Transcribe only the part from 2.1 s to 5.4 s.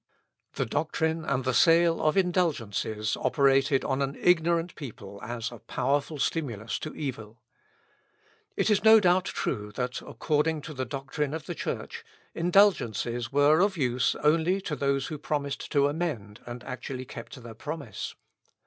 indulgences operated on an ignorant people